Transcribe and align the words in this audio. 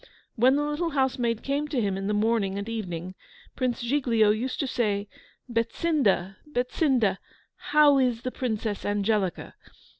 When 0.35 0.55
the 0.55 0.63
little 0.63 0.89
housemaid 0.89 1.43
came 1.43 1.67
to 1.67 1.79
him 1.79 1.95
in 1.95 2.07
the 2.07 2.15
morning 2.15 2.57
and 2.57 2.67
evening, 2.67 3.13
Prince 3.55 3.83
Giglio 3.83 4.31
used 4.31 4.59
to 4.61 4.65
say, 4.67 5.07
"Betsinda, 5.47 6.37
Betsinda, 6.51 7.19
how 7.73 7.99
is 7.99 8.23
the 8.23 8.31
Princess 8.31 8.83
Angelica?" 8.83 9.53